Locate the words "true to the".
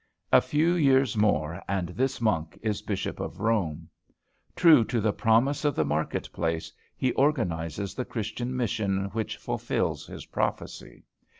4.55-5.13